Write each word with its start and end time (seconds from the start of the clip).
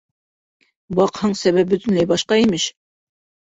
Баҡһаң, 1.01 1.37
сәбәп 1.43 1.71
бөтөнләй 1.77 2.13
башҡа, 2.15 2.41
имеш. 2.49 2.69